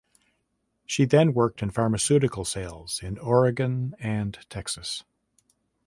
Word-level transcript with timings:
She 0.87 1.05
then 1.05 1.31
worked 1.31 1.61
in 1.61 1.69
pharmaceutical 1.69 2.43
sales 2.43 3.03
in 3.03 3.19
Oregon 3.19 3.93
and 3.99 4.39
Texas. 4.49 5.03